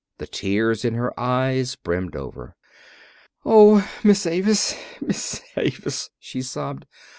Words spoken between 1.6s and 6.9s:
brimmed over. "Oh, Miss Avis! Miss Avis!" she sobbed.